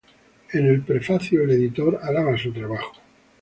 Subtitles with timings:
[0.53, 2.93] En el prefacio, el editor alaba su trabajo.